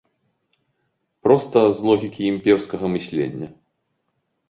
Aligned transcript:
Проста 1.27 1.59
з 1.81 1.87
логікі 1.91 2.23
імперскага 2.33 2.85
мыслення. 2.99 3.47